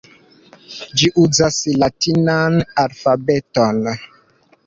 Ĝi 1.01 1.09
uzas 1.23 1.59
latinan 1.83 2.57
alfabeton. 2.85 3.85